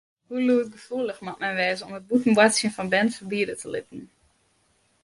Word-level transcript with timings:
Hoe 0.27 0.41
lûdgefoelich 0.47 1.19
moat 1.25 1.39
men 1.41 1.57
wêze 1.59 1.83
om 1.85 1.97
it 1.97 2.07
bûten 2.09 2.35
boartsjen 2.37 2.75
fan 2.75 2.91
bern 2.93 3.13
ferbiede 3.17 3.55
te 3.61 3.67
litten? 3.73 4.03